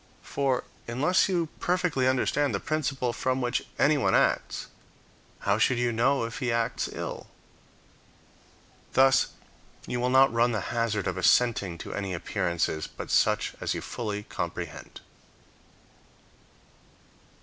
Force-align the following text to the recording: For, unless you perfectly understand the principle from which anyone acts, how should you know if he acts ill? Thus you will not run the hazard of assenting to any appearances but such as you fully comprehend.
For, 0.23 0.63
unless 0.87 1.29
you 1.29 1.47
perfectly 1.59 2.07
understand 2.07 2.55
the 2.55 2.59
principle 2.59 3.13
from 3.13 3.39
which 3.39 3.61
anyone 3.77 4.15
acts, 4.15 4.65
how 5.41 5.59
should 5.59 5.77
you 5.77 5.91
know 5.91 6.23
if 6.23 6.39
he 6.39 6.51
acts 6.51 6.89
ill? 6.91 7.27
Thus 8.93 9.27
you 9.85 9.99
will 9.99 10.09
not 10.09 10.33
run 10.33 10.53
the 10.53 10.59
hazard 10.73 11.05
of 11.05 11.17
assenting 11.19 11.77
to 11.77 11.93
any 11.93 12.15
appearances 12.15 12.87
but 12.87 13.11
such 13.11 13.53
as 13.61 13.75
you 13.75 13.81
fully 13.81 14.23
comprehend. 14.23 15.01